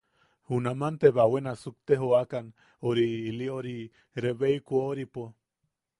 [0.51, 2.47] Junaman te bawe nasuk te joʼokan
[2.89, 3.75] ori ili ori
[4.23, 5.23] rebbeikuoripo.